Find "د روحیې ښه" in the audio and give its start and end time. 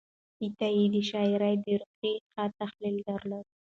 1.65-2.43